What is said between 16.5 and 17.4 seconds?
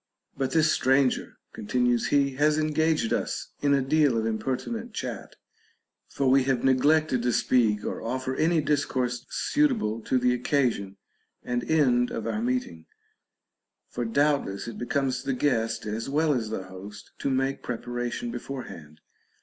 host, to